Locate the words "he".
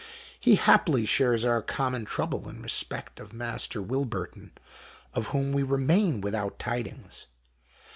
0.39-0.55